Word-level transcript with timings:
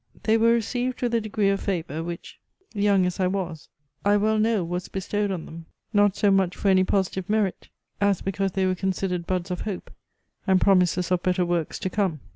They 0.23 0.35
were 0.35 0.53
received 0.53 0.99
with 1.03 1.13
a 1.13 1.21
degree 1.21 1.49
of 1.49 1.59
favour, 1.61 2.03
which, 2.03 2.39
young 2.73 3.05
as 3.05 3.19
I 3.19 3.27
was, 3.27 3.69
I 4.03 4.17
well 4.17 4.39
know 4.39 4.63
was 4.63 4.87
bestowed 4.87 5.29
on 5.29 5.45
them 5.45 5.67
not 5.93 6.15
so 6.15 6.31
much 6.31 6.55
for 6.55 6.69
any 6.69 6.83
positive 6.83 7.29
merit, 7.29 7.69
as 8.01 8.19
because 8.23 8.53
they 8.53 8.65
were 8.65 8.73
considered 8.73 9.27
buds 9.27 9.51
of 9.51 9.61
hope, 9.61 9.91
and 10.47 10.59
promises 10.59 11.11
of 11.11 11.21
better 11.21 11.45
works 11.45 11.77
to 11.77 11.89
come. 11.91 12.19